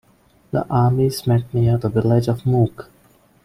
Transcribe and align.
The 0.49 0.65
armies 0.67 1.27
met 1.27 1.53
near 1.53 1.77
the 1.77 1.87
village 1.87 2.27
of 2.27 2.43
Mook. 2.43 2.89